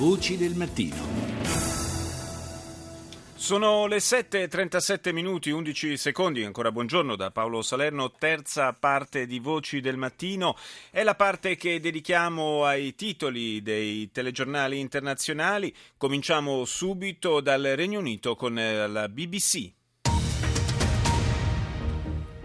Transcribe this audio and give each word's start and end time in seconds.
Voci 0.00 0.38
del 0.38 0.54
mattino. 0.54 0.96
Sono 3.34 3.86
le 3.86 3.98
7.37 3.98 5.12
minuti, 5.12 5.50
11 5.50 5.98
secondi, 5.98 6.42
ancora 6.42 6.72
buongiorno 6.72 7.16
da 7.16 7.30
Paolo 7.30 7.60
Salerno, 7.60 8.10
terza 8.12 8.72
parte 8.72 9.26
di 9.26 9.40
Voci 9.40 9.82
del 9.82 9.98
Mattino, 9.98 10.56
è 10.90 11.02
la 11.02 11.14
parte 11.14 11.54
che 11.56 11.80
dedichiamo 11.80 12.64
ai 12.64 12.94
titoli 12.94 13.60
dei 13.60 14.10
telegiornali 14.10 14.80
internazionali, 14.80 15.70
cominciamo 15.98 16.64
subito 16.64 17.42
dal 17.42 17.60
Regno 17.62 17.98
Unito 17.98 18.34
con 18.36 18.58
eh, 18.58 18.86
la 18.86 19.06
BBC. 19.06 19.79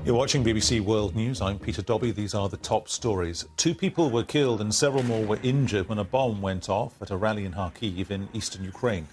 You're 0.05 0.13
watching 0.13 0.43
BBC 0.43 0.81
World 0.81 1.15
News. 1.15 1.41
I'm 1.41 1.57
Peter 1.57 1.81
Dobby. 1.81 2.11
These 2.11 2.35
are 2.35 2.47
the 2.47 2.57
top 2.57 2.89
stories. 2.89 3.43
Two 3.57 3.73
people 3.73 4.11
were 4.11 4.23
killed 4.23 4.61
and 4.61 4.71
several 4.71 5.01
more 5.01 5.25
were 5.25 5.39
injured 5.41 5.89
when 5.89 5.97
a 5.97 6.03
bomb 6.03 6.43
went 6.43 6.69
off 6.69 7.01
at 7.01 7.09
a 7.09 7.17
rally 7.17 7.43
in 7.43 7.53
Kharkiv 7.53 8.11
in 8.11 8.29
eastern 8.31 8.63
Ukraine. 8.63 9.07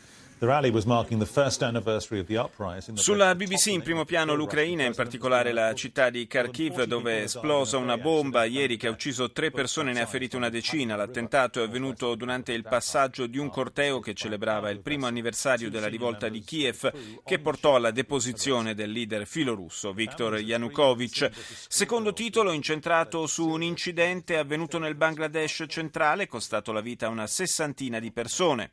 Sulla 2.95 3.33
BBC 3.37 3.67
in 3.67 3.83
primo 3.83 4.05
piano 4.05 4.35
l'Ucraina, 4.35 4.85
in 4.85 4.93
particolare 4.93 5.53
la 5.53 5.73
città 5.75 6.11
di 6.11 6.27
Kharkiv 6.27 6.83
dove 6.83 7.21
è 7.21 7.23
esplosa 7.23 7.77
una 7.77 7.97
bomba 7.97 8.43
ieri 8.43 8.77
che 8.77 8.89
ha 8.89 8.91
ucciso 8.91 9.31
tre 9.31 9.53
persone 9.53 9.91
e 9.91 9.95
ne 9.95 10.01
ha 10.01 10.07
ferite 10.07 10.37
una 10.37 10.49
decina. 10.49 10.97
L'attentato 10.97 11.61
è 11.61 11.67
avvenuto 11.67 12.17
durante 12.17 12.53
il 12.53 12.65
passaggio 12.65 13.29
di 13.29 13.39
un 13.39 13.51
corteo 13.51 14.01
che 14.01 14.15
celebrava 14.15 14.71
il 14.71 14.81
primo 14.81 15.07
anniversario 15.07 15.71
della 15.71 15.87
rivolta 15.87 16.29
di 16.29 16.41
Kiev 16.41 17.21
che 17.25 17.39
portò 17.39 17.77
alla 17.77 17.93
deposizione 17.93 18.75
del 18.75 18.91
leader 18.91 19.29
filorusso 19.29 19.93
Viktor 19.93 20.41
Yanukovych. 20.41 21.31
Secondo 21.69 22.13
titolo 22.13 22.51
incentrato 22.51 23.29
su 23.29 23.47
un 23.47 23.63
incidente 23.63 24.39
avvenuto 24.39 24.81
nel 24.81 24.97
Bangladesh 24.97 25.67
centrale, 25.69 26.27
costato 26.27 26.73
la 26.73 26.81
vita 26.81 27.07
a 27.07 27.11
una 27.11 27.29
sessantina 27.29 28.01
di 28.01 28.11
persone. 28.11 28.73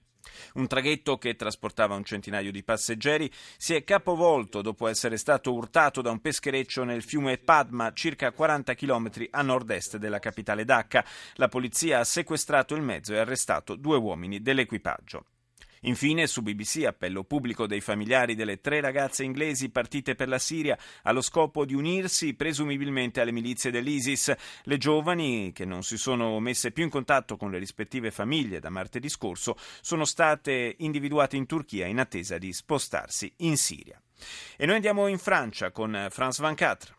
Un 0.54 0.68
traghetto 0.68 1.18
che 1.18 1.36
trasportava 1.36 1.96
un 1.96 2.04
centinaio 2.04 2.52
di 2.52 2.64
passeggeri 2.64 3.32
si 3.58 3.74
è 3.74 3.84
capovolto 3.84 4.62
dopo 4.62 4.88
essere 4.88 5.18
stato 5.18 5.54
urtato 5.54 6.02
da 6.02 6.12
un 6.12 6.20
peschereccio 6.20 6.84
nel 6.84 7.04
fiume 7.04 7.38
Padma, 7.38 7.94
circa 7.94 8.32
40 8.32 8.74
km 8.76 9.10
a 9.32 9.42
nord-est 9.42 9.98
della 9.98 10.20
capitale 10.20 10.66
Dhaka. 10.66 11.06
La 11.36 11.48
polizia 11.48 12.00
ha 12.00 12.04
sequestrato 12.04 12.76
il 12.76 12.82
mezzo 12.82 13.14
e 13.14 13.18
arrestato 13.18 13.76
due 13.76 13.98
uomini 13.98 14.42
dell'equipaggio. 14.42 15.26
Infine, 15.82 16.28
su 16.28 16.42
BBC, 16.42 16.84
appello 16.86 17.24
pubblico 17.24 17.68
dei 17.68 17.82
familiari 17.82 18.36
delle 18.36 18.60
tre 18.60 18.82
ragazze 18.82 19.24
inglesi 19.24 19.70
partite 19.70 20.16
per 20.16 20.28
la 20.28 20.40
Siria 20.40 20.78
allo 21.04 21.22
scopo 21.22 21.66
di 21.66 21.74
unirsi 21.74 22.34
presumibilmente 22.34 23.22
alle 23.22 23.32
milizie 23.32 23.72
dell'ISIS. 23.72 24.34
Le 24.64 24.78
giovani, 24.78 25.52
che 25.54 25.66
non 25.66 25.84
si 25.84 25.98
sono 25.98 26.40
messe 26.40 26.72
più 26.72 26.84
in 26.84 26.90
contatto 26.90 27.38
con 27.38 27.52
le 27.52 27.60
rispettive 27.60 28.12
famiglie 28.12 28.60
da 28.60 28.70
martedì 28.70 29.10
scorso, 29.10 29.56
sono 29.82 30.06
state 30.06 30.76
individuate 30.80 31.36
in 31.36 31.46
Turchia 31.46 31.86
in 31.86 32.00
attesa 32.00 32.38
di 32.38 32.52
spostarsi 32.52 33.32
in 33.38 33.58
Siria. 33.58 34.02
E 34.58 34.66
noi 34.66 34.76
andiamo 34.76 35.08
in 35.08 35.18
Francia 35.18 35.72
con 35.72 36.08
France 36.10 36.42
24. 36.42 36.99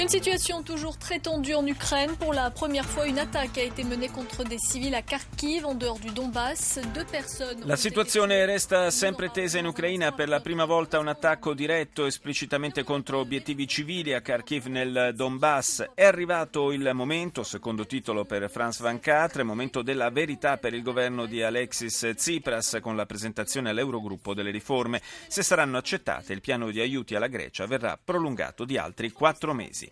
Une 0.00 0.08
situation 0.08 0.62
toujours 0.62 0.96
très 0.96 1.18
tendue 1.18 1.54
en 1.54 1.66
Ukraine. 1.66 2.14
Pour 2.20 2.32
la 2.32 2.52
première 2.52 2.84
fois, 2.84 3.08
une 3.08 3.18
attaque 3.18 3.58
a 3.58 3.64
été 3.64 3.82
menée 3.82 4.08
contre 4.08 4.44
des 4.44 4.56
civils 4.56 4.94
a 4.94 5.02
Kharkiv, 5.02 5.66
en 5.66 5.74
dehors 5.74 5.98
du 5.98 6.10
Donbass. 6.10 6.78
Deux 6.94 7.04
personnes. 7.04 7.64
La 7.66 7.74
situazione 7.74 8.46
resta 8.46 8.92
sempre 8.92 9.28
tesa 9.32 9.58
in 9.58 9.66
Ucraina. 9.66 10.12
Per 10.12 10.28
la 10.28 10.38
prima 10.38 10.66
volta 10.66 11.00
un 11.00 11.08
attacco 11.08 11.52
diretto 11.52 12.06
esplicitamente 12.06 12.84
contro 12.84 13.18
obiettivi 13.18 13.66
civili 13.66 14.14
a 14.14 14.20
Kharkiv 14.20 14.66
nel 14.66 15.14
Donbass. 15.16 15.90
È 15.94 16.04
arrivato 16.04 16.70
il 16.70 16.88
momento, 16.94 17.42
secondo 17.42 17.84
titolo 17.84 18.24
per 18.24 18.48
France 18.48 18.80
24, 18.80 19.44
momento 19.44 19.82
della 19.82 20.10
verità 20.10 20.58
per 20.58 20.74
il 20.74 20.82
governo 20.84 21.26
di 21.26 21.42
Alexis 21.42 22.12
Tsipras 22.14 22.78
con 22.80 22.94
la 22.94 23.04
presentazione 23.04 23.70
all'Eurogruppo 23.70 24.32
delle 24.32 24.52
riforme. 24.52 25.02
Se 25.26 25.42
saranno 25.42 25.76
accettate, 25.76 26.32
il 26.32 26.40
piano 26.40 26.70
di 26.70 26.78
aiuti 26.78 27.16
alla 27.16 27.26
Grecia 27.26 27.66
verrà 27.66 27.98
prolungato 28.02 28.64
di 28.64 28.78
altri 28.78 29.10
quattro 29.10 29.52
mesi. 29.52 29.87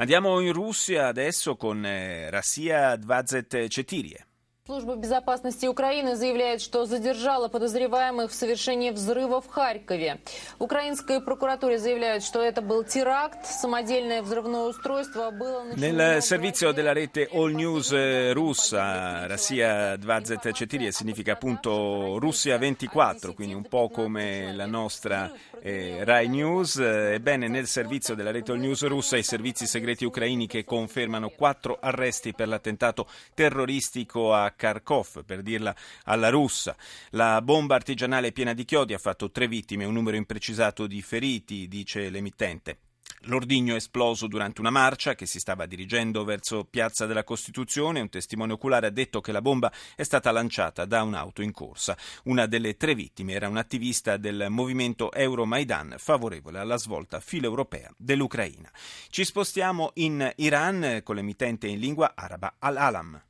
Andiamo 0.00 0.40
in 0.40 0.54
Russia 0.54 1.08
adesso 1.08 1.56
con 1.56 1.84
eh, 1.84 2.30
Rassia 2.30 2.96
Dvazet 2.96 3.68
Cetirie. 3.68 4.29
Служба 4.70 4.94
безопасности 4.94 5.66
Украины 5.66 6.14
заявляет, 6.14 6.60
что 6.60 6.86
задержала 6.86 7.48
подозреваемых 7.48 8.30
в 8.30 8.34
совершении 8.34 8.90
взрыва 8.90 9.40
в 9.40 9.48
Харькове. 9.48 10.20
Украинская 10.60 11.18
прокуратура 11.18 11.76
заявляет, 11.76 12.22
что 12.22 12.40
это 12.40 12.62
был 12.62 12.84
теракт, 12.84 13.44
самодельное 13.44 14.22
взрывное 14.22 14.68
устройство 14.68 15.32
было... 15.32 15.64
Nel 15.74 16.22
servizio 16.22 16.70
della 16.70 16.92
rete 16.92 17.28
All 17.32 17.52
News 17.52 17.90
eh, 17.90 18.32
russa, 18.32 19.26
Russia 19.26 19.96
24 19.96 20.92
significa 20.92 21.32
appunto 21.32 22.18
Russia 22.20 22.56
24, 22.56 23.34
quindi 23.34 23.54
un 23.54 23.66
po' 23.66 23.88
come 23.88 24.52
la 24.54 24.66
nostra 24.66 25.32
eh, 25.60 26.04
Rai 26.04 26.28
News. 26.28 26.76
Ebbene, 26.76 27.48
nel 27.48 27.66
servizio 27.66 28.14
della 28.14 28.30
rete 28.30 28.52
All 28.52 28.60
News 28.60 28.86
russa, 28.86 29.16
i 29.16 29.24
servizi 29.24 29.66
segreti 29.66 30.04
ucraini 30.04 30.46
che 30.46 30.62
confermano 30.62 31.30
quattro 31.30 31.76
arresti 31.80 32.32
per 32.34 32.46
l'attentato 32.46 33.08
terroristico 33.34 34.32
a 34.32 34.52
Kharkov, 34.60 35.24
per 35.24 35.40
dirla 35.40 35.74
alla 36.04 36.28
russa. 36.28 36.76
La 37.10 37.40
bomba 37.40 37.76
artigianale 37.76 38.32
piena 38.32 38.52
di 38.52 38.66
chiodi 38.66 38.92
ha 38.92 38.98
fatto 38.98 39.30
tre 39.30 39.48
vittime 39.48 39.84
e 39.84 39.86
un 39.86 39.94
numero 39.94 40.18
imprecisato 40.18 40.86
di 40.86 41.00
feriti, 41.00 41.66
dice 41.66 42.10
l'emittente. 42.10 42.80
L'ordigno 43.24 43.74
è 43.74 43.76
esploso 43.76 44.26
durante 44.26 44.60
una 44.60 44.70
marcia 44.70 45.14
che 45.14 45.26
si 45.26 45.40
stava 45.40 45.66
dirigendo 45.66 46.24
verso 46.24 46.64
Piazza 46.64 47.04
della 47.04 47.24
Costituzione. 47.24 48.00
Un 48.00 48.08
testimone 48.08 48.54
oculare 48.54 48.86
ha 48.86 48.90
detto 48.90 49.20
che 49.20 49.32
la 49.32 49.42
bomba 49.42 49.70
è 49.94 50.04
stata 50.04 50.30
lanciata 50.30 50.86
da 50.86 51.02
un'auto 51.02 51.42
in 51.42 51.52
corsa. 51.52 51.96
Una 52.24 52.46
delle 52.46 52.76
tre 52.76 52.94
vittime 52.94 53.34
era 53.34 53.48
un 53.48 53.58
attivista 53.58 54.16
del 54.16 54.46
movimento 54.48 55.12
Euromaidan 55.12 55.96
favorevole 55.98 56.60
alla 56.60 56.78
svolta 56.78 57.20
filo-europea 57.20 57.92
dell'Ucraina. 57.96 58.70
Ci 59.10 59.24
spostiamo 59.24 59.90
in 59.94 60.32
Iran 60.36 61.00
con 61.02 61.16
l'emittente 61.16 61.66
in 61.66 61.78
lingua 61.78 62.12
araba 62.14 62.54
Al-Alam. 62.58 63.22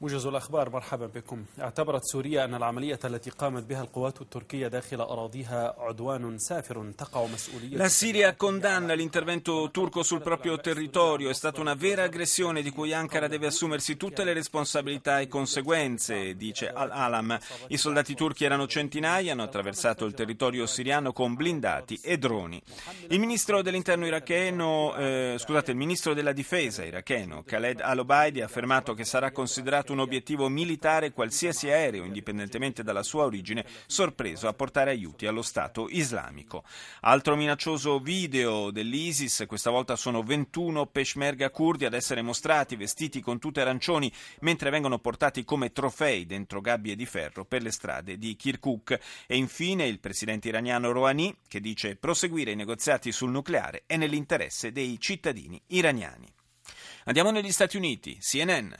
موجز 0.00 0.26
الأخبار 0.26 0.70
مرحبا 0.70 1.06
بكم 1.06 1.44
اعتبرت 1.60 2.04
سوريا 2.04 2.44
أن 2.44 2.54
العملية 2.54 2.98
التي 3.04 3.30
قامت 3.30 3.62
بها 3.62 3.82
القوات 3.82 4.20
التركية 4.20 4.68
داخل 4.68 5.00
أراضيها 5.00 5.74
عدوان 5.78 6.38
سافر 6.38 6.92
تقع 6.98 7.26
مسؤولية 7.26 7.76
La 7.76 7.88
Siria 7.88 8.34
condanna 8.34 8.94
l'intervento 8.94 9.68
turco 9.70 10.02
sul 10.02 10.22
proprio 10.22 10.58
territorio, 10.58 11.28
è 11.28 11.34
stata 11.34 11.60
una 11.60 11.74
vera 11.74 12.04
aggressione 12.04 12.62
di 12.62 12.70
cui 12.70 12.94
Ankara 12.94 13.28
deve 13.28 13.48
assumersi 13.48 13.98
tutte 13.98 14.24
le 14.24 14.32
responsabilità 14.32 15.20
e 15.20 15.28
conseguenze, 15.28 16.34
dice 16.34 16.70
Al-Alam. 16.72 17.38
I 17.68 17.76
soldati 17.76 18.14
turchi 18.14 18.44
erano 18.44 18.66
centinaia, 18.66 19.32
hanno 19.32 19.42
attraversato 19.42 20.06
il 20.06 20.14
territorio 20.14 20.64
siriano 20.64 21.12
con 21.12 21.34
blindati 21.34 22.00
e 22.02 22.16
droni. 22.16 22.60
Il 23.08 23.20
ministro 23.20 23.60
dell'interno 23.60 24.06
iracheno, 24.06 24.96
eh, 24.96 25.36
scusate, 25.38 25.72
il 25.72 25.76
ministro 25.76 26.14
della 26.14 26.32
difesa 26.32 26.84
iracheno, 26.84 27.42
Khaled 27.44 27.82
al-Obaidi, 27.82 28.40
ha 28.40 28.46
affermato 28.46 28.94
che 28.94 29.04
sarà 29.04 29.30
considerato 29.30 29.88
un 29.95 30.01
obiettivo 30.01 30.47
militare 30.49 31.11
qualsiasi 31.11 31.69
aereo, 31.69 32.03
indipendentemente 32.03 32.83
dalla 32.83 33.01
sua 33.01 33.23
origine, 33.23 33.65
sorpreso 33.87 34.47
a 34.47 34.53
portare 34.53 34.91
aiuti 34.91 35.25
allo 35.25 35.41
Stato 35.41 35.87
islamico. 35.89 36.63
Altro 37.01 37.35
minaccioso 37.35 37.99
video 37.99 38.69
dell'ISIS, 38.71 39.45
questa 39.47 39.71
volta 39.71 39.95
sono 39.95 40.21
21 40.21 40.85
peshmerga 40.87 41.49
kurdi 41.49 41.85
ad 41.85 41.93
essere 41.93 42.21
mostrati 42.21 42.75
vestiti 42.75 43.21
con 43.21 43.39
tute 43.39 43.61
arancioni 43.61 44.11
mentre 44.41 44.69
vengono 44.69 44.99
portati 44.99 45.43
come 45.43 45.71
trofei 45.71 46.25
dentro 46.25 46.61
gabbie 46.61 46.95
di 46.95 47.05
ferro 47.05 47.45
per 47.45 47.61
le 47.61 47.71
strade 47.71 48.17
di 48.17 48.35
Kirkuk. 48.35 48.99
E 49.25 49.37
infine 49.37 49.87
il 49.87 49.99
presidente 49.99 50.49
iraniano 50.49 50.91
Rouhani 50.91 51.35
che 51.47 51.61
dice 51.61 51.95
proseguire 51.95 52.51
i 52.51 52.55
negoziati 52.55 53.11
sul 53.11 53.31
nucleare 53.31 53.83
è 53.85 53.95
nell'interesse 53.95 54.71
dei 54.71 54.99
cittadini 54.99 55.61
iraniani. 55.67 56.27
Andiamo 57.05 57.31
negli 57.31 57.51
Stati 57.51 57.77
Uniti, 57.77 58.17
CNN. 58.19 58.73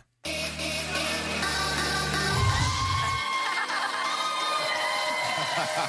We're 5.75 5.81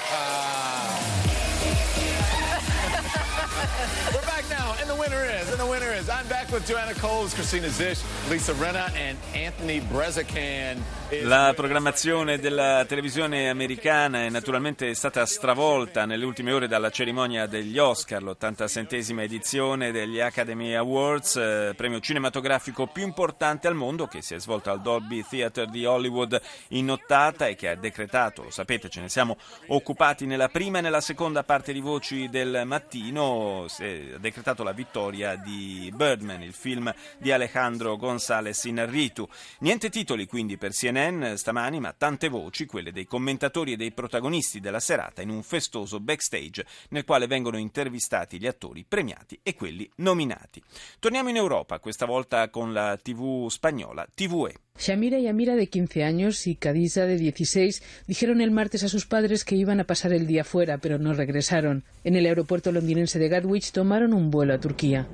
back 4.22 4.44
now, 4.50 4.74
and 4.80 4.90
the 4.90 4.96
winner 4.96 5.24
is, 5.24 5.45
and 5.56 5.64
the 5.64 5.70
winner 5.70 5.92
is. 5.92 6.08
I'm 6.08 6.26
back 6.28 6.50
with 6.52 6.66
Joanna 6.66 6.94
Coles, 6.94 7.32
Christina 7.32 7.68
Zish, 7.68 8.02
Lisa 8.28 8.52
Renna, 8.54 8.90
and 8.94 9.16
Anthony 9.32 9.80
Brezican. 9.80 10.82
La 11.22 11.52
programmazione 11.54 12.40
della 12.40 12.84
televisione 12.84 13.48
americana 13.48 14.24
è 14.24 14.28
naturalmente 14.28 14.92
stata 14.94 15.24
stravolta 15.24 16.04
nelle 16.04 16.24
ultime 16.24 16.52
ore 16.52 16.66
dalla 16.66 16.90
cerimonia 16.90 17.46
degli 17.46 17.78
Oscar, 17.78 18.24
l'87esima 18.24 19.20
edizione 19.20 19.92
degli 19.92 20.18
Academy 20.18 20.74
Awards, 20.74 21.36
eh, 21.36 21.74
premio 21.76 22.00
cinematografico 22.00 22.88
più 22.88 23.04
importante 23.04 23.68
al 23.68 23.76
mondo 23.76 24.08
che 24.08 24.20
si 24.20 24.34
è 24.34 24.40
svolto 24.40 24.72
al 24.72 24.82
Dolby 24.82 25.24
Theatre 25.28 25.66
di 25.66 25.86
Hollywood 25.86 26.40
in 26.70 26.86
nottata 26.86 27.46
e 27.46 27.54
che 27.54 27.68
ha 27.68 27.76
decretato, 27.76 28.42
lo 28.42 28.50
sapete, 28.50 28.88
ce 28.88 29.00
ne 29.00 29.08
siamo 29.08 29.36
occupati 29.68 30.26
nella 30.26 30.48
prima 30.48 30.78
e 30.78 30.80
nella 30.80 31.00
seconda 31.00 31.44
parte 31.44 31.72
di 31.72 31.80
voci 31.80 32.28
del 32.28 32.62
mattino, 32.64 33.66
ha 33.66 34.18
decretato 34.18 34.64
la 34.64 34.72
vittoria 34.72 35.36
di 35.36 35.45
Birdman, 35.92 36.42
il 36.42 36.52
film 36.52 36.92
di 37.18 37.32
Alejandro 37.32 37.96
González 37.96 38.64
Inarritu. 38.64 39.28
Niente 39.60 39.90
titoli 39.90 40.26
quindi 40.26 40.56
per 40.56 40.72
CNN 40.72 41.34
stamani, 41.34 41.80
ma 41.80 41.92
tante 41.92 42.28
voci, 42.28 42.66
quelle 42.66 42.92
dei 42.92 43.06
commentatori 43.06 43.72
e 43.72 43.76
dei 43.76 43.92
protagonisti 43.92 44.60
della 44.60 44.80
serata, 44.80 45.22
in 45.22 45.30
un 45.30 45.42
festoso 45.42 46.00
backstage 46.00 46.66
nel 46.90 47.04
quale 47.04 47.26
vengono 47.26 47.58
intervistati 47.58 48.38
gli 48.38 48.46
attori 48.46 48.84
premiati 48.86 49.38
e 49.42 49.54
quelli 49.54 49.88
nominati. 49.96 50.62
Torniamo 50.98 51.28
in 51.28 51.36
Europa, 51.36 51.78
questa 51.78 52.06
volta 52.06 52.48
con 52.50 52.72
la 52.72 52.96
TV 52.96 53.48
spagnola 53.48 54.06
TVE. 54.12 54.65
Shamira 54.78 55.18
y 55.18 55.26
Amira, 55.26 55.56
de 55.56 55.68
15 55.68 56.04
años, 56.04 56.46
y 56.46 56.54
Cadiza, 56.54 57.06
de 57.06 57.16
16, 57.16 57.82
dijeron 58.06 58.40
el 58.40 58.50
martes 58.50 58.82
a 58.84 58.88
sus 58.88 59.06
padres 59.06 59.44
que 59.44 59.56
iban 59.56 59.80
a 59.80 59.84
pasar 59.84 60.12
el 60.12 60.26
día 60.26 60.44
fuera, 60.44 60.78
pero 60.78 60.98
no 60.98 61.14
regresaron. 61.14 61.84
En 62.04 62.16
el 62.16 62.26
aeropuerto 62.26 62.72
londinense 62.72 63.18
de 63.18 63.28
Gatwick 63.28 63.72
tomaron 63.72 64.12
un 64.12 64.30
vuelo 64.30 64.54
a 64.54 64.60
Turquía. 64.60 65.06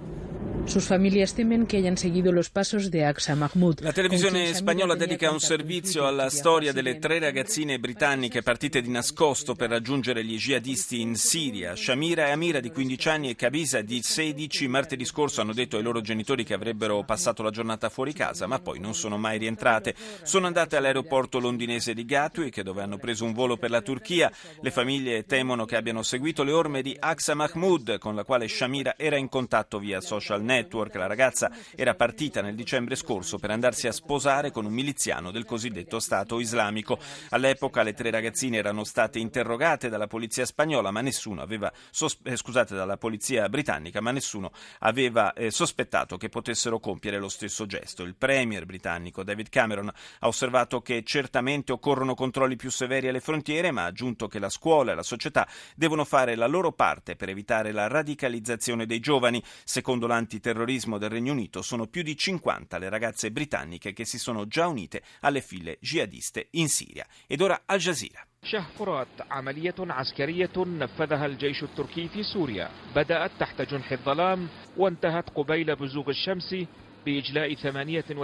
Sus 0.65 0.87
familias 0.87 1.35
temen 1.35 1.67
che 1.67 1.77
hayan 1.77 1.97
seguito 1.97 2.31
los 2.31 2.49
pasos 2.49 2.89
di 2.89 3.03
Aksa 3.03 3.35
Mahmoud. 3.35 3.81
La 3.83 3.93
televisione 3.93 4.55
spagnola 4.55 4.95
dedica 4.95 5.31
un 5.31 5.41
servizio 5.41 6.07
alla 6.07 6.31
storia 6.31 6.73
delle 6.73 6.99
tre 6.99 7.19
ragazzine 7.19 7.79
britanniche 7.79 8.43
partite 8.43 8.81
di 8.81 8.89
nascosto 8.89 9.55
per 9.55 9.69
raggiungere 9.69 10.25
gli 10.25 10.37
jihadisti 10.39 11.01
in 11.01 11.17
Siria. 11.17 11.77
Shamira 11.77 12.29
e 12.29 12.31
Amira 12.31 12.61
di 12.61 12.71
15 12.71 13.09
anni 13.09 13.31
e 13.31 13.35
Kabisa 13.35 13.83
di 13.83 14.01
16 14.01 14.69
martedì 14.69 15.05
scorso 15.05 15.41
hanno 15.43 15.53
detto 15.53 15.77
ai 15.77 15.83
loro 15.83 16.01
genitori 16.01 16.45
che 16.45 16.55
avrebbero 16.55 17.03
passato 17.03 17.43
la 17.43 17.51
giornata 17.51 17.91
fuori 17.91 18.15
casa, 18.15 18.47
ma 18.47 18.59
poi 18.61 18.79
non 18.79 18.95
sono 18.95 19.19
mai 19.19 19.39
rientrate. 19.39 19.95
Sono 20.23 20.47
andate 20.47 20.77
all'aeroporto 20.77 21.39
londinese 21.39 21.93
di 21.93 22.05
Gatwick 22.07 22.63
dove 22.63 22.83
hanno 22.83 22.97
preso 22.97 23.25
un 23.25 23.35
volo 23.35 23.59
per 23.59 23.71
la 23.71 23.83
Turchia. 23.83 24.33
Le 24.61 24.71
famiglie 24.71 25.27
temono 25.27 25.67
che 25.67 25.77
abbiano 25.77 26.03
seguito 26.03 26.45
le 26.45 26.53
orme 26.53 26.83
di 26.83 26.97
Aksa 26.99 27.35
Mahmoud 27.35 27.99
con 27.99 28.15
la 28.15 28.25
quale 28.25 28.49
Shamira 28.49 28.95
era 28.97 29.17
in 29.17 29.29
contatto 29.29 29.79
via 29.79 30.01
social 30.01 30.39
network 30.39 30.52
Network. 30.53 30.95
La 30.97 31.07
ragazza 31.07 31.51
era 31.75 31.95
partita 31.95 32.43
nel 32.43 32.55
dicembre 32.55 32.95
scorso 32.95 33.39
per 33.39 33.51
andarsi 33.51 33.87
a 33.87 33.93
sposare 33.93 34.51
con 34.51 34.67
un 34.67 34.73
miliziano 34.73 35.31
del 35.31 35.45
cosiddetto 35.45 35.99
Stato 35.99 36.41
islamico. 36.41 36.99
All'epoca 37.31 37.83
le 37.83 37.95
tre 37.95 38.11
ragazzine 38.11 38.59
erano 38.59 38.85
state 38.85 39.19
interrogate 39.19 39.89
dalla 39.89 40.07
polizia 40.07 40.45
spagnola, 40.45 40.91
ma 40.91 41.01
nessuno 41.01 41.41
aveva 41.41 41.73
eh, 41.73 42.37
scusate, 42.37 42.75
dalla 42.75 42.99
polizia 42.99 43.49
britannica, 43.49 44.01
ma 44.01 44.11
nessuno 44.11 44.53
aveva 44.81 45.33
eh, 45.33 45.51
sospettato 45.51 46.19
che 46.19 46.29
potessero 46.29 46.79
compiere 46.79 47.19
lo 47.19 47.29
stesso 47.29 47.65
gesto. 47.65 48.03
Il 48.03 48.15
premier 48.15 48.67
britannico 48.67 49.23
David 49.23 49.49
Cameron 49.49 49.89
ha 49.89 50.27
osservato 50.27 50.83
che 50.83 51.03
certamente 51.03 51.73
occorrono 51.73 52.15
controlli 52.15 52.57
più 52.57 52.71
severi 52.71 53.09
alle 53.09 53.21
frontiere, 53.21 53.71
ma 53.71 53.85
ha 53.85 53.87
aggiunto 53.87 54.29
che 54.29 54.39
la 54.39 54.51
scuola 54.51 54.93
e 54.93 54.95
la 54.95 55.03
società 55.03 55.49
devono 55.75 56.05
fare 56.05 56.35
la 56.35 56.47
loro 56.47 56.73
parte 56.73 57.17
per 57.17 57.31
evitare 57.31 57.73
la 57.73 57.89
radicalizzazione 57.89 58.85
dei 58.85 59.01
giovani. 59.01 59.43
Secondo 59.65 60.07
l'anti 60.07 60.41
antiterrorismo 60.42 60.98
del 60.98 61.10
Regno 61.10 61.32
Unito 61.32 61.62
sono 61.62 61.88
più 61.88 62.02
di 62.04 62.18
50 62.18 62.78
le 62.78 62.90
ragazze 62.90 63.32
britanniche 63.32 63.94
che 63.94 64.06
si 64.06 64.20
sono 64.20 64.48
già 64.48 64.68
unite 64.68 65.02
alle 65.22 65.42
file 65.42 65.78
jihadiste 65.80 66.48
in 66.52 66.68
Siria. 66.68 67.08
Ed 67.26 67.42
ora 67.42 67.62
Al 67.66 67.80
Jazeera. 67.80 68.26
شهفرات 68.44 69.08
عملية 69.32 69.76
عسكرية 69.80 70.58
نفذها 70.58 71.26
الجيش 71.26 71.64
التركي 71.64 72.08
في 72.08 72.24
سوريا 72.24 72.70
بدأت 72.96 73.32
تحت 73.40 73.62
جنح 73.62 73.92
الظلام 73.92 74.48
وانتهت 74.78 75.30
قبيل 75.30 75.76
بزوغ 75.76 76.10
الشمس 76.10 76.68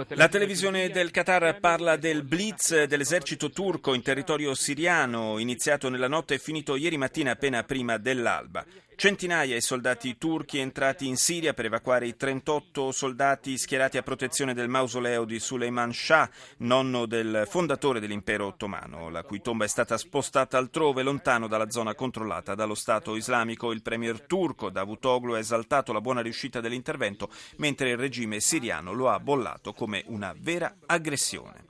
la 0.08 0.28
televisione 0.28 0.90
del 0.90 1.10
Qatar 1.10 1.58
parla 1.58 1.96
del 1.96 2.22
blitz 2.22 2.84
dell'esercito 2.84 3.48
turco 3.48 3.94
in 3.94 4.02
territorio 4.02 4.54
siriano, 4.54 5.38
iniziato 5.38 5.88
nella 5.88 6.06
notte 6.06 6.34
e 6.34 6.38
finito 6.38 6.76
ieri 6.76 6.98
mattina 6.98 7.30
appena 7.30 7.62
prima 7.62 7.96
dell'alba. 7.96 8.62
Centinaia 8.99 9.55
di 9.55 9.61
soldati 9.61 10.17
turchi 10.17 10.57
entrati 10.57 11.07
in 11.07 11.15
Siria 11.15 11.53
per 11.53 11.63
evacuare 11.63 12.05
i 12.05 12.17
38 12.17 12.91
soldati 12.91 13.57
schierati 13.57 13.97
a 13.97 14.01
protezione 14.01 14.53
del 14.53 14.67
mausoleo 14.67 15.23
di 15.23 15.39
Suleiman 15.39 15.93
Shah, 15.93 16.29
nonno 16.57 17.05
del 17.05 17.45
fondatore 17.47 18.01
dell'impero 18.01 18.47
ottomano, 18.47 19.07
la 19.07 19.23
cui 19.23 19.39
tomba 19.39 19.63
è 19.63 19.69
stata 19.69 19.97
spostata 19.97 20.57
altrove, 20.57 21.01
lontano 21.01 21.47
dalla 21.47 21.69
zona 21.69 21.95
controllata 21.95 22.55
dallo 22.55 22.75
Stato 22.75 23.15
islamico. 23.15 23.71
Il 23.71 23.83
premier 23.83 24.19
turco 24.19 24.69
Davutoglu 24.69 25.31
ha 25.31 25.39
esaltato 25.39 25.93
la 25.93 26.01
buona 26.01 26.19
riuscita 26.19 26.59
dell'intervento, 26.59 27.29
mentre 27.55 27.91
il 27.91 27.97
regime 27.97 28.41
siriano 28.41 28.91
lo 28.91 29.09
ha 29.09 29.19
bollato 29.21 29.71
come 29.71 30.03
una 30.07 30.35
vera 30.37 30.75
aggressione. 30.85 31.68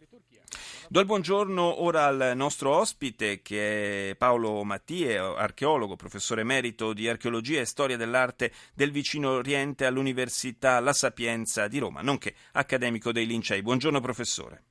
Do 0.92 1.00
il 1.00 1.06
buongiorno 1.06 1.84
ora 1.84 2.06
al 2.06 2.32
nostro 2.34 2.76
ospite 2.76 3.44
che 3.44 4.10
è 4.10 4.16
Paolo 4.16 4.64
Mattie, 4.64 5.20
archeologo, 5.20 5.96
professore 5.96 6.42
emerito 6.42 6.94
di 6.94 7.08
archeologia 7.08 7.60
e 7.60 7.66
storia 7.66 7.96
dell'arte 7.96 8.52
del 8.74 8.90
vicino 8.90 9.30
Oriente 9.30 9.86
all'Università 9.86 10.80
La 10.80 10.94
Sapienza 10.94 11.68
di 11.68 11.78
Roma, 11.78 12.02
nonché 12.02 12.34
accademico 12.54 13.12
dei 13.12 13.28
Lincei. 13.28 13.62
Buongiorno 13.62 14.02
professore. 14.02 14.64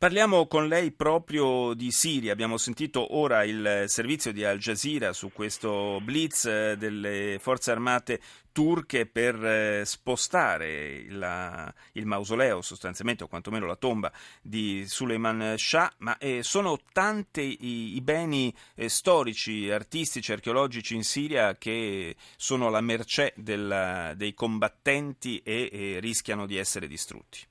Parliamo 0.00 0.46
con 0.46 0.66
lei 0.66 0.92
proprio 0.92 1.74
di 1.74 1.90
Siria. 1.90 2.32
Abbiamo 2.32 2.56
sentito 2.56 3.16
ora 3.18 3.44
il 3.44 3.84
servizio 3.86 4.32
di 4.32 4.44
Al 4.44 4.56
Jazeera 4.56 5.12
su 5.12 5.30
questo 5.30 6.00
blitz 6.02 6.46
eh, 6.46 6.76
delle 6.78 7.36
forze 7.38 7.70
armate 7.70 8.18
turche 8.50 9.04
per 9.04 9.44
eh, 9.44 9.84
spostare 9.84 11.04
la, 11.10 11.70
il 11.92 12.06
mausoleo 12.06 12.62
sostanzialmente 12.62 13.24
o 13.24 13.28
quantomeno 13.28 13.66
la 13.66 13.76
tomba 13.76 14.10
di 14.40 14.84
Suleiman 14.86 15.56
Shah, 15.58 15.92
ma 15.98 16.16
eh, 16.16 16.42
sono 16.42 16.78
tanti 16.92 17.58
i, 17.60 17.96
i 17.96 18.00
beni 18.00 18.54
eh, 18.76 18.88
storici, 18.88 19.70
artistici, 19.70 20.32
archeologici 20.32 20.94
in 20.94 21.04
Siria 21.04 21.58
che 21.58 22.16
sono 22.38 22.68
alla 22.68 22.80
mercé 22.80 23.34
della, 23.36 24.14
dei 24.16 24.32
combattenti 24.32 25.42
e, 25.44 25.68
e 25.70 25.98
rischiano 26.00 26.46
di 26.46 26.56
essere 26.56 26.86
distrutti. 26.86 27.48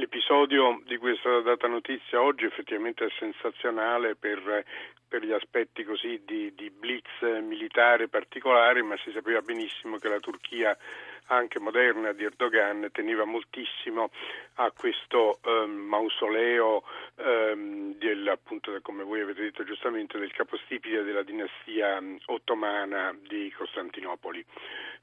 L'episodio 0.00 0.80
di 0.86 0.96
questa 0.96 1.42
data 1.42 1.68
notizia 1.68 2.22
oggi 2.22 2.46
effettivamente 2.46 3.04
è 3.04 3.10
sensazionale 3.18 4.16
per, 4.16 4.64
per 5.06 5.22
gli 5.22 5.30
aspetti 5.30 5.84
così 5.84 6.22
di, 6.24 6.54
di, 6.54 6.70
blitz 6.70 7.20
militare 7.42 8.08
particolari, 8.08 8.80
ma 8.80 8.96
si 9.04 9.10
sapeva 9.12 9.42
benissimo 9.42 9.98
che 9.98 10.08
la 10.08 10.18
Turchia 10.18 10.74
anche 11.30 11.58
moderna 11.58 12.12
di 12.12 12.24
Erdogan 12.24 12.88
teneva 12.92 13.24
moltissimo 13.24 14.10
a 14.54 14.70
questo 14.72 15.38
um, 15.44 15.70
mausoleo 15.70 16.82
um, 17.16 17.94
del, 17.96 18.26
appunto, 18.28 18.76
come 18.82 19.04
voi 19.04 19.20
avete 19.20 19.42
detto 19.42 19.64
giustamente, 19.64 20.18
del 20.18 20.32
capostipite 20.32 21.02
della 21.02 21.22
dinastia 21.22 21.98
um, 21.98 22.18
ottomana 22.26 23.16
di 23.28 23.52
Costantinopoli. 23.56 24.44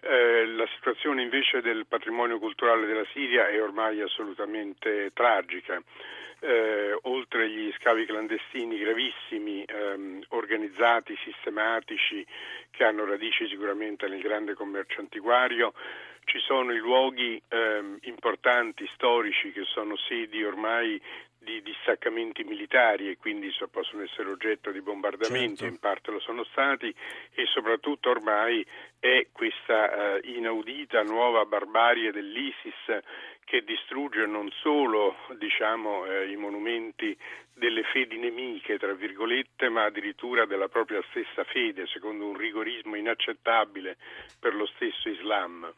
Eh, 0.02 0.46
la 0.48 0.68
situazione 0.76 1.24
invece 1.24 1.62
del 1.62 1.86
patrimonio 1.88 2.38
culturale 2.40 2.86
della 2.86 3.06
Siria 3.14 3.48
è 3.48 3.62
ormai 3.62 4.02
assolutamente 4.02 5.12
tragica. 5.14 5.82
Eh, 6.40 6.96
oltre 7.04 7.46
agli 7.46 7.74
scavi 7.80 8.06
clandestini 8.06 8.78
gravissimi, 8.78 9.64
ehm, 9.64 10.24
organizzati, 10.30 11.18
sistematici, 11.24 12.24
che 12.70 12.84
hanno 12.84 13.06
radici 13.06 13.48
sicuramente 13.48 14.08
nel 14.08 14.22
grande 14.22 14.54
commercio 14.54 15.00
antiquario, 15.00 15.74
ci 16.28 16.40
sono 16.40 16.74
i 16.74 16.78
luoghi 16.78 17.42
ehm, 17.48 18.00
importanti, 18.02 18.86
storici, 18.94 19.54
che 19.54 19.64
sono 19.64 19.96
sedi 19.96 20.44
ormai 20.44 21.02
di 21.38 21.62
distaccamenti 21.62 22.44
militari 22.44 23.10
e 23.10 23.18
quindi 23.18 23.50
possono 23.72 24.04
essere 24.04 24.30
oggetto 24.30 24.70
di 24.72 24.82
bombardamenti, 24.82 25.56
certo. 25.56 25.74
in 25.74 25.80
parte 25.80 26.12
lo 26.12 26.20
sono 26.20 26.44
stati 26.44 26.94
e 27.34 27.46
soprattutto 27.46 28.10
ormai 28.10 28.66
è 29.00 29.28
questa 29.32 30.18
eh, 30.18 30.28
inaudita 30.36 31.04
nuova 31.04 31.46
barbarie 31.46 32.12
dell'ISIS 32.12 33.00
che 33.46 33.64
distrugge 33.64 34.26
non 34.26 34.52
solo 34.60 35.16
diciamo, 35.38 36.06
eh, 36.06 36.30
i 36.30 36.36
monumenti 36.36 37.18
delle 37.54 37.84
fedi 37.84 38.18
nemiche, 38.18 38.78
tra 38.78 38.94
virgolette, 38.94 39.70
ma 39.70 39.86
addirittura 39.86 40.46
della 40.46 40.68
propria 40.68 41.02
stessa 41.10 41.46
fede, 41.46 41.88
secondo 41.88 42.28
un 42.28 42.36
rigorismo 42.36 42.96
inaccettabile 42.96 43.96
per 44.38 44.54
lo 44.54 44.66
stesso 44.66 45.08
Islam. 45.08 45.74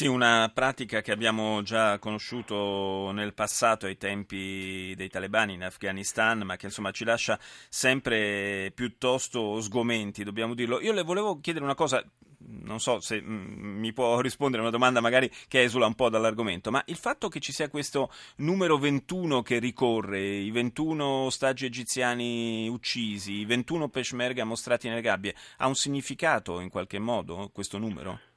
Sì, 0.00 0.06
una 0.06 0.50
pratica 0.54 1.02
che 1.02 1.12
abbiamo 1.12 1.62
già 1.62 1.98
conosciuto 1.98 3.10
nel 3.12 3.34
passato 3.34 3.86
ai 3.86 3.96
tempi 3.98 4.94
dei 4.96 5.08
talebani 5.08 5.54
in 5.54 5.64
Afghanistan, 5.64 6.38
ma 6.38 6.56
che 6.56 6.66
insomma 6.66 6.90
ci 6.90 7.04
lascia 7.04 7.38
sempre 7.68 8.70
piuttosto 8.74 9.60
sgomenti, 9.60 10.24
dobbiamo 10.24 10.54
dirlo. 10.54 10.80
Io 10.80 10.92
le 10.92 11.02
volevo 11.02 11.40
chiedere 11.40 11.64
una 11.64 11.74
cosa, 11.74 12.02
non 12.38 12.80
so 12.80 13.00
se 13.00 13.20
mm, 13.20 13.78
mi 13.78 13.92
può 13.92 14.20
rispondere 14.22 14.62
una 14.62 14.70
domanda 14.70 15.00
magari 15.00 15.30
che 15.48 15.64
esula 15.64 15.86
un 15.86 15.94
po' 15.94 16.08
dall'argomento, 16.08 16.70
ma 16.70 16.82
il 16.86 16.96
fatto 16.96 17.28
che 17.28 17.40
ci 17.40 17.52
sia 17.52 17.68
questo 17.68 18.10
numero 18.36 18.78
21 18.78 19.42
che 19.42 19.58
ricorre, 19.58 20.20
i 20.20 20.50
21 20.50 21.04
ostaggi 21.04 21.66
egiziani 21.66 22.68
uccisi, 22.68 23.40
i 23.40 23.44
21 23.44 23.88
peshmerga 23.88 24.44
mostrati 24.44 24.88
nelle 24.88 25.02
gabbie, 25.02 25.34
ha 25.58 25.66
un 25.66 25.74
significato 25.74 26.60
in 26.60 26.70
qualche 26.70 26.98
modo 26.98 27.50
questo 27.52 27.76
numero? 27.76 28.29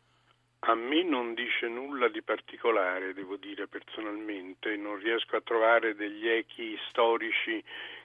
A 0.65 0.75
me 0.75 1.03
non 1.03 1.34
dice 1.34 1.67
nulla 1.67 2.08
di 2.08 2.22
particolare, 2.22 3.13
devo 3.13 3.36
dire 3.36 3.67
personalmente, 3.67 4.77
non 4.77 4.98
riesco 4.98 5.36
a 5.36 5.41
trovare 5.41 5.93
degli 5.93 6.29
echi 6.29 6.79
storici 6.88 7.62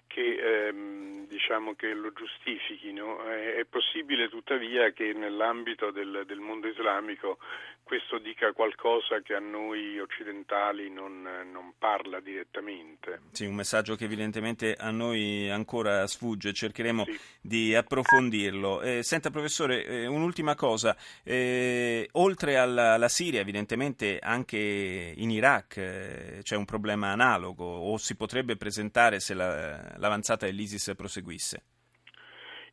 che, 0.09 0.67
ehm, 0.67 1.29
diciamo 1.29 1.75
che 1.75 1.95
lo 1.95 2.13
giustifichino. 2.13 3.23
È 3.27 3.65
possibile 3.71 4.29
tuttavia 4.29 4.91
che 4.91 5.13
nell'ambito 5.13 5.93
del, 5.93 6.25
del, 6.27 6.41
mondo 6.41 6.67
islamico 6.67 7.39
questo 7.89 8.19
dica 8.19 8.53
qualcosa 8.53 9.23
che 9.23 9.33
a 9.33 9.39
noi 9.39 9.99
occidentali 9.99 10.91
non, 10.91 11.23
non, 11.51 11.73
parla 11.79 12.21
direttamente. 12.21 13.23
Sì, 13.33 13.47
un 13.47 13.55
messaggio 13.55 13.97
che 13.97 14.05
evidentemente 14.05 14.75
a 14.75 14.91
noi 14.91 15.49
ancora 15.49 16.07
sfugge, 16.07 16.53
cercheremo 16.53 17.05
sì. 17.05 17.19
di 17.41 17.75
approfondirlo. 17.75 18.83
Eh, 18.83 19.03
senta 19.03 19.31
professore, 19.31 19.87
eh, 19.87 20.07
un'ultima 20.07 20.55
cosa, 20.55 20.95
eh, 21.25 22.07
oltre 22.13 22.59
alla, 22.59 22.93
alla, 22.93 23.09
Siria 23.09 23.41
evidentemente 23.41 24.19
anche 24.19 24.59
in 25.17 25.31
Iraq 25.31 25.77
eh, 25.79 26.41
c'è 26.43 26.57
un 26.57 26.67
problema 26.67 27.13
analogo 27.13 27.65
o 27.65 27.97
si 27.97 28.17
potrebbe 28.17 28.57
presentare 28.57 29.19
se 29.19 29.33
la, 29.33 29.97
l'avanzata 29.97 30.45
dell'ISIS 30.45 30.93
proseguisse? 30.95 31.63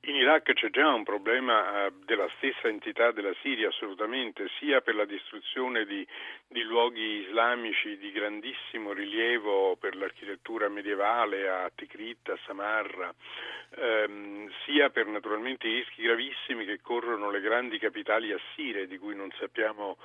In 0.08 0.14
Iraq 0.14 0.54
c'è 0.54 0.70
già 0.70 0.94
un 0.94 1.04
problema 1.04 1.88
eh, 1.88 1.92
della 2.06 2.30
stessa 2.38 2.68
entità 2.68 3.10
della 3.10 3.34
Siria, 3.42 3.70
assolutamente, 3.70 4.48
sia 4.60 4.80
per 4.82 4.94
la 4.94 5.06
distruzione 5.06 5.84
di, 5.84 6.06
di 6.48 6.62
luoghi 6.62 7.26
islamici 7.26 7.98
di 7.98 8.12
grandissimo 8.12 8.94
rilievo 8.94 9.76
per 9.78 9.96
l'architettura 9.96 10.70
medievale 10.70 11.50
a 11.50 11.72
Tikrit, 11.74 12.30
a 12.30 12.38
Samarra, 12.46 13.12
ehm, 13.78 14.48
sia 14.64 14.92
per 14.92 15.08
naturalmente 15.08 15.68
i 15.68 15.78
rischi 15.78 16.04
gravissimi 16.04 16.66
che 16.66 16.82
corrono 16.84 17.32
le 17.32 17.42
grandi 17.42 17.80
capitali 17.80 18.32
assire, 18.32 18.86
di 18.86 19.00
cui 19.00 19.16
non 19.16 19.32
sappiamo 19.40 19.98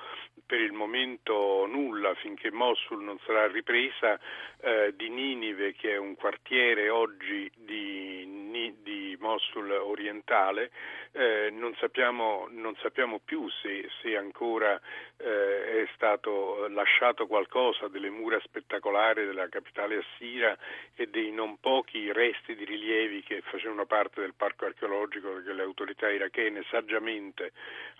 per 0.47 0.61
il 0.61 0.73
momento 0.73 1.66
nulla 1.66 2.14
finché 2.14 2.50
Mosul 2.50 3.02
non 3.02 3.19
sarà 3.26 3.49
ripresa, 3.49 4.19
eh, 4.62 4.95
di 4.97 5.11
Ninive, 5.11 5.75
che 5.75 5.92
è 5.92 5.97
un 5.99 6.14
quartiere 6.14 6.88
oggi 6.88 7.50
di 7.54 8.40
di 8.83 9.16
Mosul 9.21 9.71
orientale, 9.71 10.71
eh, 11.12 11.50
non, 11.50 11.75
sappiamo, 11.79 12.47
non, 12.50 12.76
sappiamo, 12.81 13.19
più 13.19 13.49
se, 13.62 13.88
se 14.00 14.17
ancora 14.17 14.81
eh, 15.17 15.83
è 15.83 15.88
stato 15.95 16.69
lasciato 16.69 17.26
qualcosa 17.26 17.88
delle 17.88 18.11
mura 18.11 18.38
spettacolari 18.40 19.26
della 19.26 19.49
capitale 19.49 20.05
assira 20.05 20.57
e 20.95 21.09
dei 21.09 21.33
non 21.33 21.59
pochi 21.59 22.12
resti 22.12 22.55
di 22.55 22.64
rilievi 22.64 23.23
che 23.23 23.43
facevano 23.43 23.87
parte 23.87 24.21
del 24.21 24.35
parco 24.35 24.67
archeologico 24.67 25.43
che 25.43 25.52
le 25.52 25.62
autorità 25.62 26.09
irachene 26.09 26.62
saggiamente 26.71 27.52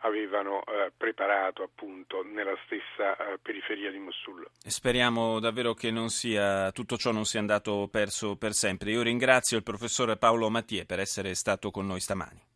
avevano 0.03 0.63
eh, 0.65 0.93
preparato 0.97 1.63
appunto 1.63 2.23
nella 2.23 2.57
stessa 2.65 3.17
eh, 3.17 3.39
periferia 3.43 3.91
di 3.91 3.99
Mosul. 3.99 4.49
Speriamo 4.57 5.41
davvero 5.41 5.75
che 5.75 5.93
sia, 6.09 6.71
tutto 6.71 6.97
ciò 6.97 7.11
non 7.11 7.25
sia 7.25 7.41
andato 7.41 7.89
perso 7.91 8.37
per 8.37 8.53
sempre. 8.53 8.93
Io 8.93 9.03
ringrazio 9.03 9.57
il 9.57 9.63
professore 9.63 10.17
Paolo 10.17 10.49
Mattie 10.49 10.87
per 10.87 11.01
essere 11.01 11.35
stato 11.35 11.71
con 11.71 11.87
noi 11.87 12.01
stamani. 12.01 12.50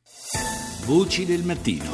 Voci 0.84 1.24
del 1.24 1.42
mattino. 1.42 1.90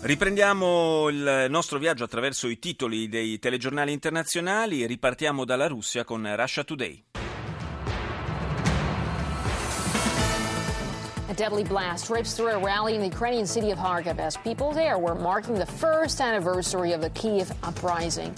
Riprendiamo 0.00 1.08
il 1.08 1.46
nostro 1.48 1.78
viaggio 1.78 2.04
attraverso 2.04 2.46
i 2.48 2.58
titoli 2.58 3.08
dei 3.08 3.38
telegiornali 3.38 3.90
internazionali 3.92 4.82
e 4.82 4.86
ripartiamo 4.86 5.44
dalla 5.44 5.66
Russia 5.66 6.04
con 6.04 6.30
Russia 6.36 6.62
Today. 6.62 7.04
A 11.28 11.34
deadly 11.34 11.64
blast 11.64 12.10
rips 12.10 12.34
through 12.34 12.52
a 12.52 12.58
rally 12.58 12.94
in 12.94 13.00
the 13.00 13.08
Ukrainian 13.08 13.46
city 13.46 13.72
of 13.72 13.78
Kharkiv 13.78 14.18
as 14.20 14.36
people 14.36 14.72
there 14.72 14.96
were 14.96 15.18
marking 15.18 15.58
the 15.58 15.66
first 15.66 16.20
anniversary 16.20 16.92
of 16.92 17.00
the 17.00 17.10
Kiev 17.10 17.50
uprising. 17.62 18.32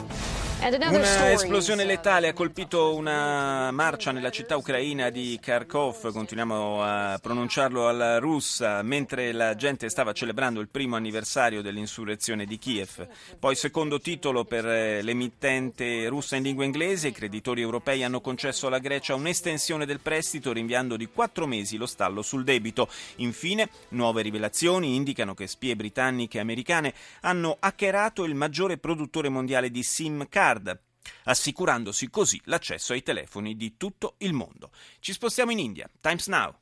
Una 0.60 1.30
esplosione 1.30 1.84
letale 1.84 2.26
ha 2.26 2.32
colpito 2.32 2.92
una 2.96 3.70
marcia 3.70 4.10
nella 4.10 4.30
città 4.30 4.56
ucraina 4.56 5.08
di 5.08 5.38
Kharkov, 5.40 6.10
continuiamo 6.10 6.82
a 6.82 7.18
pronunciarlo 7.22 7.86
alla 7.86 8.18
russa, 8.18 8.82
mentre 8.82 9.30
la 9.30 9.54
gente 9.54 9.88
stava 9.88 10.12
celebrando 10.12 10.58
il 10.60 10.68
primo 10.68 10.96
anniversario 10.96 11.62
dell'insurrezione 11.62 12.44
di 12.44 12.58
Kiev. 12.58 13.06
Poi 13.38 13.54
secondo 13.54 14.00
titolo 14.00 14.44
per 14.44 14.66
eh, 14.66 15.00
l'emittente 15.00 16.08
russa 16.08 16.34
in 16.34 16.42
lingua 16.42 16.64
inglese, 16.64 17.08
i 17.08 17.12
creditori 17.12 17.60
europei 17.60 18.02
hanno 18.02 18.20
concesso 18.20 18.66
alla 18.66 18.80
Grecia 18.80 19.14
un'estensione 19.14 19.86
del 19.86 20.00
prestito 20.00 20.52
rinviando 20.52 20.96
di 20.96 21.06
quattro 21.06 21.46
mesi 21.46 21.76
lo 21.76 21.86
stallo 21.86 22.20
sul 22.20 22.42
debito. 22.42 22.88
Infine, 23.16 23.70
nuove 23.90 24.22
rivelazioni 24.22 24.96
indicano 24.96 25.34
che 25.34 25.46
spie 25.46 25.76
britanniche 25.76 26.38
e 26.38 26.40
americane 26.40 26.92
hanno 27.20 27.56
hackerato 27.60 28.24
il 28.24 28.34
maggiore 28.34 28.76
produttore 28.76 29.28
mondiale 29.28 29.70
di 29.70 29.84
SIM 29.84 30.26
card 30.28 30.46
card 30.48 30.80
assicurandosi 31.24 32.10
così 32.10 32.40
l'accesso 32.44 32.92
ai 32.92 33.02
telefoni 33.02 33.56
di 33.56 33.76
tutto 33.76 34.14
il 34.18 34.32
mondo. 34.32 34.70
Ci 35.00 35.12
spostiamo 35.12 35.50
in 35.50 35.58
India. 35.58 35.88
Times 36.00 36.26
Now. 36.28 36.54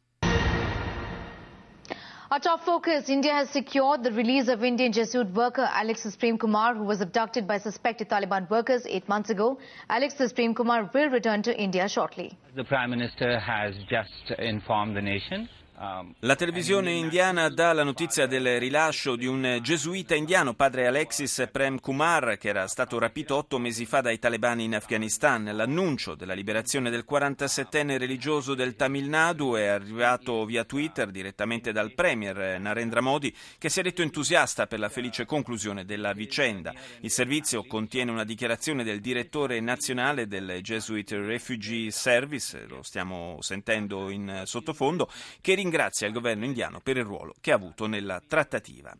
Our 2.29 2.41
top 2.41 2.65
focus, 2.65 3.09
India 3.09 3.33
has 3.33 3.51
secured 3.51 4.03
the 4.03 4.11
release 4.11 4.49
of 4.49 4.65
Indian 4.65 4.91
Jesuit 4.91 5.29
worker 5.33 5.69
Alexis 5.73 6.17
Prem 6.17 6.37
Kumar, 6.37 6.75
who 6.75 6.85
was 6.85 7.01
abducted 7.01 7.47
by 7.47 7.59
suspected 7.59 8.09
Taliban 8.09 8.49
workers 8.51 8.85
eight 8.87 9.09
months 9.09 9.31
ago. 9.31 9.59
Alexis 9.89 10.33
Prem 10.33 10.53
Kumar 10.53 10.91
will 10.93 11.09
return 11.09 11.43
to 11.43 11.57
India 11.57 11.89
shortly. 11.89 12.37
The 12.57 12.65
Prime 12.65 12.91
Minister 12.91 13.39
has 13.39 13.77
just 13.89 14.41
informed 14.41 14.97
the 14.97 15.03
nation 15.03 15.49
la 15.79 16.37
televisione 16.37 16.93
indiana 16.93 17.51
dà 17.51 17.75
la 17.75 17.83
notizia 17.83 18.27
del 18.27 18.59
rilascio 18.59 19.15
di 19.15 19.27
un 19.27 19.59
gesuita 19.61 20.15
indiano, 20.15 20.55
padre 20.55 20.87
Alexis 20.87 21.49
Prem 21.53 21.81
Kumar, 21.81 22.39
che 22.39 22.49
era 22.49 22.67
stato 22.67 22.99
rapito 22.99 23.37
otto 23.37 23.59
mesi 23.59 23.85
fa 23.85 24.01
dai 24.01 24.19
talebani 24.19 24.65
in 24.65 24.75
Afghanistan. 24.75 25.45
L'annuncio 25.45 26.15
della 26.15 26.33
liberazione 26.33 26.89
del 26.89 27.05
47enne 27.07 27.99
religioso 27.99 28.55
del 28.55 28.75
Tamil 28.75 29.07
Nadu 29.11 29.53
è 29.53 29.67
arrivato 29.67 30.47
via 30.47 30.65
Twitter 30.65 31.11
direttamente 31.11 31.73
dal 31.73 31.93
premier 31.93 32.59
Narendra 32.59 33.03
Modi, 33.03 33.37
che 33.59 33.69
si 33.69 33.81
è 33.81 33.83
detto 33.83 34.01
entusiasta 34.01 34.67
per 34.67 34.79
la 34.79 34.89
felice 34.89 35.27
conclusione 35.27 35.85
della 35.85 36.15
vicenda. 36.15 36.73
Il 37.01 37.11
servizio 37.11 37.67
contiene 37.67 38.11
una 38.11 38.25
dichiarazione 38.25 38.83
del 38.83 39.03
direttore 39.03 39.61
nazionale 39.61 40.27
del 40.27 40.61
Jesuit 40.63 41.11
Refugee 41.13 41.91
Service, 41.91 42.65
lo 42.67 42.83
stiamo 42.83 43.37
sentendo 43.43 44.09
in 44.09 44.43
sottofondo, 44.47 45.11
che 45.43 45.53
ringrazia 45.53 45.65
il 46.07 46.13
governo 46.13 46.45
indiano 46.45 46.81
per 46.81 46.97
il 46.97 47.05
ruolo 47.05 47.35
che 47.41 47.53
ha 47.53 47.55
avuto 47.55 47.87
nella 47.87 48.21
trattativa. 48.27 48.93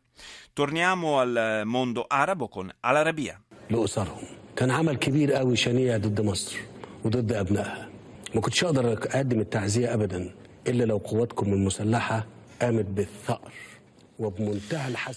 Torniamo 0.53 1.19
al 1.21 1.63
mondo 1.65 2.05
arabo 2.09 2.49
con 2.49 2.73
Al 2.81 2.97
Arabiya. 2.97 3.41
كان 4.57 4.71
ما 8.35 8.41
كنتش 8.41 8.65
أقدر 8.65 8.93
أقدم 8.93 9.41
التعزية 9.41 9.95
أبدا 9.95 10.35
إلا 10.67 10.85
لو 10.85 10.97
قواتكم 10.97 11.53
المسلحة 11.53 12.27
قامت 12.63 12.85
بالثأر 12.85 13.53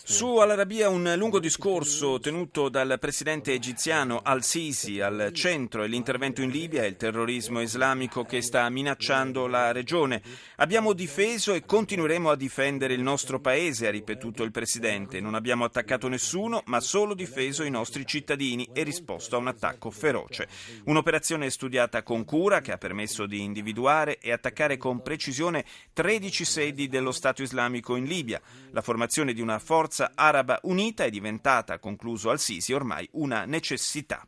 Su 0.04 0.36
Al-Arabia 0.40 0.90
un 0.90 1.14
lungo 1.16 1.40
discorso 1.40 2.20
tenuto 2.20 2.68
dal 2.68 2.98
presidente 3.00 3.54
egiziano 3.54 4.20
Al-Sisi 4.22 5.00
al 5.00 5.30
centro 5.32 5.84
e 5.84 5.88
l'intervento 5.88 6.42
in 6.42 6.50
Libia 6.50 6.84
e 6.84 6.88
il 6.88 6.98
terrorismo 6.98 7.62
islamico 7.62 8.26
che 8.26 8.42
sta 8.42 8.70
minacciando 8.70 9.48
la 9.48 9.72
regione. 9.72 10.22
Abbiamo 10.58 10.92
difeso 10.92 11.54
e 11.54 11.64
continueremo 11.66 12.30
a 12.30 12.36
difendere 12.36 12.94
il 12.94 13.02
nostro 13.02 13.40
paese, 13.40 13.88
ha 13.88 13.92
ripetuto 13.92 14.44
il 14.44 14.52
presidente. 14.52 15.22
Non 15.22 15.34
abbiamo 15.34 15.64
attaccato 15.64 16.10
nessuno, 16.10 16.62
ma 16.66 16.82
solo 16.82 17.14
difeso 17.14 17.64
i 17.64 17.70
nostri 17.70 18.06
cittadini 18.06 18.68
e 18.74 18.84
risposto 18.84 19.38
a 19.38 19.40
un 19.40 19.48
attacco 19.48 19.92
feroce. 19.92 20.50
Un'operazione 20.84 21.50
studiata 21.50 22.04
con 22.04 22.26
cura 22.26 22.60
che 22.60 22.74
ha 22.74 22.78
permesso 22.78 23.26
di 23.26 23.44
individuare 23.44 24.20
e 24.20 24.34
attaccare 24.34 24.76
con 24.76 25.02
precisione 25.02 25.64
13 25.94 26.44
sedi 26.44 26.90
dello 26.90 27.14
Stato 27.14 27.44
islamico 27.44 27.96
in 27.96 28.04
Libia. 28.04 28.42
La 28.72 28.88
formazione 28.90 29.34
di 29.34 29.42
una 29.42 29.60
forza 29.60 30.14
araba 30.16 30.60
unita 30.64 31.04
è 31.04 31.12
diventata, 31.12 31.78
concluso 31.78 32.32
al-Sisi, 32.32 32.74
ormai 32.74 33.08
una 33.12 33.46
necessità. 33.46 34.28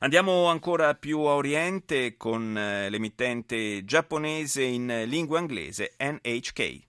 Andiamo 0.00 0.46
ancora 0.46 0.94
più 0.94 1.20
a 1.20 1.34
oriente 1.34 2.16
con 2.16 2.58
eh, 2.58 2.90
l'emittente 2.90 3.84
giapponese 3.84 4.64
in 4.64 5.04
lingua 5.06 5.38
inglese 5.38 5.94
NHK. 6.00 6.88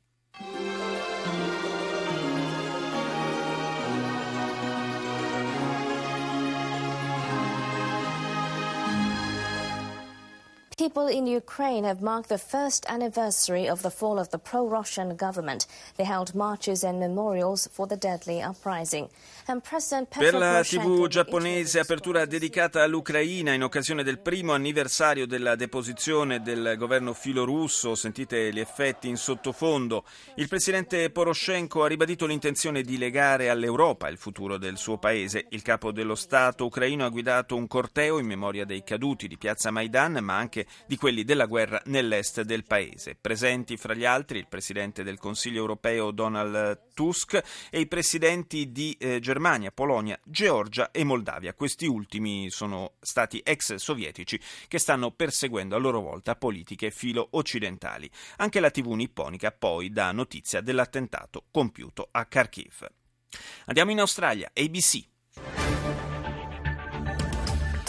People 10.82 11.12
in 11.12 11.28
Ukraine 11.28 11.86
have 11.86 12.02
marked 12.02 12.30
the 12.30 12.40
first 12.40 12.88
anniversary 12.90 13.70
of 13.70 13.84
the 13.84 13.92
fall 13.92 14.18
of 14.18 14.30
the 14.30 14.40
pro 14.40 14.68
Russian 14.68 15.16
government. 15.16 15.68
They 15.96 16.08
held 16.08 16.34
marches 16.34 16.84
and 16.84 16.98
memorials 16.98 17.70
for 17.72 17.86
the 17.86 17.96
deadly 17.96 18.42
uprising. 18.42 19.08
Per 19.46 20.34
la 20.34 20.62
TV 20.62 21.08
giapponese, 21.08 21.80
apertura 21.80 22.26
dedicata 22.26 22.82
all'Ucraina 22.82 23.54
in 23.54 23.64
occasione 23.64 24.02
del 24.02 24.20
primo 24.20 24.54
anniversario 24.54 25.28
della 25.28 25.56
deposizione 25.56 26.42
del 26.42 26.76
governo 26.78 27.14
filorusso. 27.14 27.94
Sentite 27.94 28.52
gli 28.52 28.60
effetti 28.60 29.08
in 29.08 29.18
sottofondo. 29.18 30.06
Il 30.36 30.48
presidente 30.48 31.12
Poroshenko 31.12 31.84
ha 31.84 31.88
ribadito 31.88 32.26
l'intenzione 32.26 32.82
di 32.82 32.98
legare 32.98 33.50
all'Europa 33.50 34.10
il 34.10 34.18
futuro 34.18 34.58
del 34.58 34.78
suo 34.78 34.98
paese. 34.98 35.46
Il 35.50 35.62
capo 35.62 35.92
dello 35.92 36.16
Stato 36.16 36.66
ucraino 36.66 37.06
ha 37.06 37.10
guidato 37.10 37.56
un 37.56 37.68
corteo 37.68 38.18
in 38.18 38.26
memoria 38.26 38.66
dei 38.66 38.84
caduti 38.84 39.28
di 39.28 39.38
piazza 39.38 39.70
Maidan, 39.70 40.20
ma 40.24 40.38
anche 40.38 40.66
di 40.86 40.96
quelli 40.96 41.24
della 41.24 41.46
guerra 41.46 41.82
nell'est 41.86 42.42
del 42.42 42.64
paese. 42.64 43.16
Presenti 43.20 43.78
fra 43.78 43.94
gli 43.94 44.06
altri 44.06 44.40
il 44.40 44.48
presidente 44.48 45.04
del 45.04 45.18
Consiglio 45.18 45.60
europeo 45.60 46.12
Donald 46.12 46.94
Tusk 46.94 47.42
e 47.70 47.80
i 47.80 47.88
presidenti 47.88 48.72
di 48.72 48.96
eh, 49.00 49.20
Germania, 49.20 49.72
Polonia, 49.72 50.20
Georgia 50.24 50.92
e 50.92 51.04
Moldavia. 51.04 51.54
Questi 51.54 51.86
ultimi 51.86 52.50
sono 52.50 52.94
stati 53.00 53.42
ex 53.44 53.76
sovietici 53.76 54.40
che 54.68 54.80
stanno 54.80 55.12
perseguendo 55.12 55.76
a 55.76 55.80
loro 55.80 56.02
volta 56.02 56.36
politiche 56.36 56.92
filo 56.92 57.28
occidentali. 57.32 58.10
Anche 58.38 58.60
la 58.60 58.72
TV 58.72 58.92
nipponica 58.92 59.52
poi 59.52 59.92
dà 59.92 60.12
notizia 60.12 60.62
dell'attentato 60.62 61.46
compiuto 61.52 62.08
a 62.12 62.26
Kharkiv. 62.26 62.88
Andiamo 63.66 63.92
in 63.92 64.00
Australia, 64.00 64.52
ABC. 64.54 65.10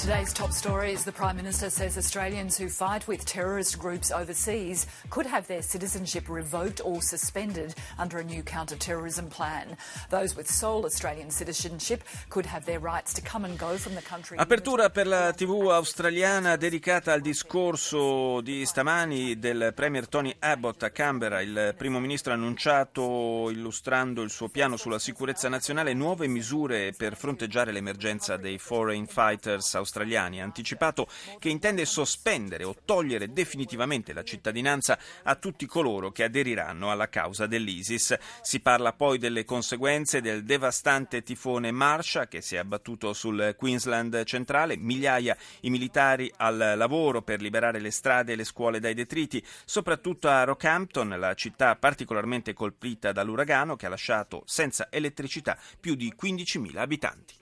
Today's 0.02 0.32
top 0.32 0.50
stories 0.50 1.04
the 1.04 1.12
Prime 1.12 1.36
Minister 1.36 1.70
says 1.70 1.96
Australians 1.96 2.58
who 2.58 2.68
fight 2.68 3.06
with 3.06 3.24
terrorist 3.24 3.78
groups 3.78 4.10
overseas 4.10 4.84
could 5.10 5.26
have 5.26 5.46
their 5.46 5.62
citizenship 5.62 6.28
revoked 6.28 6.80
or 6.84 7.00
suspended 7.00 7.72
under 7.98 8.18
a 8.18 8.24
new 8.24 8.42
counter 8.42 8.76
terrorism 8.76 9.28
plan. 9.28 9.76
Those 10.10 10.34
with 10.34 10.50
sole 10.50 10.86
Australian 10.86 11.30
citizenship 11.30 12.02
could 12.30 12.46
have 12.46 12.64
their 12.64 12.80
rights 12.80 13.14
to 13.14 13.20
come 13.22 13.44
and 13.44 13.56
go 13.56 13.76
from 13.76 13.94
the 13.94 14.02
country. 14.02 14.38
Apertura 14.38 14.90
per 14.90 15.06
la 15.06 15.32
TV 15.34 15.70
australiana 15.70 16.56
dedicata 16.56 17.12
al 17.12 17.20
discorso 17.20 18.40
di 18.40 18.66
stamani 18.66 19.38
del 19.38 19.70
Premier 19.72 20.08
Tony 20.08 20.34
Abbott 20.40 20.82
a 20.82 20.90
Canberra. 20.90 21.40
Il 21.40 21.74
primo 21.78 22.00
ministro 22.00 22.32
ha 22.32 22.34
annunciato, 22.34 23.50
illustrando 23.50 24.22
il 24.22 24.30
suo 24.30 24.48
piano 24.48 24.76
sulla 24.76 24.98
sicurezza 24.98 25.48
nazionale, 25.48 25.94
nuove 25.94 26.26
misure 26.26 26.92
per 26.92 27.16
fronteggiare 27.16 27.70
l'emergenza 27.70 28.36
dei 28.36 28.58
foreign 28.58 29.04
fighters 29.04 29.76
australiani 29.76 29.90
australiani 29.92 30.40
ha 30.40 30.44
anticipato 30.44 31.06
che 31.38 31.50
intende 31.50 31.84
sospendere 31.84 32.64
o 32.64 32.74
togliere 32.84 33.32
definitivamente 33.32 34.14
la 34.14 34.24
cittadinanza 34.24 34.98
a 35.24 35.34
tutti 35.34 35.66
coloro 35.66 36.10
che 36.10 36.24
aderiranno 36.24 36.90
alla 36.90 37.10
causa 37.10 37.46
dell'ISIS. 37.46 38.16
Si 38.40 38.60
parla 38.60 38.94
poi 38.94 39.18
delle 39.18 39.44
conseguenze 39.44 40.22
del 40.22 40.44
devastante 40.44 41.22
tifone 41.22 41.70
Marsha 41.70 42.26
che 42.26 42.40
si 42.40 42.56
è 42.56 42.58
abbattuto 42.58 43.12
sul 43.12 43.54
Queensland 43.56 44.24
centrale, 44.24 44.76
migliaia 44.78 45.36
i 45.60 45.70
militari 45.70 46.32
al 46.38 46.74
lavoro 46.76 47.20
per 47.20 47.42
liberare 47.42 47.80
le 47.80 47.90
strade 47.90 48.32
e 48.32 48.36
le 48.36 48.44
scuole 48.44 48.80
dai 48.80 48.94
detriti, 48.94 49.44
soprattutto 49.64 50.28
a 50.28 50.44
Rockhampton, 50.44 51.16
la 51.18 51.34
città 51.34 51.76
particolarmente 51.76 52.54
colpita 52.54 53.12
dall'uragano 53.12 53.76
che 53.76 53.86
ha 53.86 53.90
lasciato 53.90 54.42
senza 54.46 54.88
elettricità 54.90 55.58
più 55.78 55.94
di 55.94 56.14
15.000 56.18 56.78
abitanti. 56.78 57.30